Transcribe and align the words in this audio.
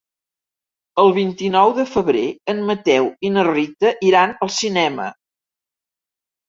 El 1.03 1.13
vint-i-nou 1.17 1.75
de 1.81 1.85
febrer 1.91 2.25
en 2.55 2.65
Mateu 2.71 3.11
i 3.29 3.33
na 3.37 3.47
Rita 3.53 3.95
iran 4.13 4.37
al 4.47 4.55
cinema. 4.61 5.11